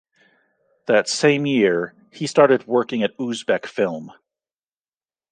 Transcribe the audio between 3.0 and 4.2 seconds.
at Uzbekfilm.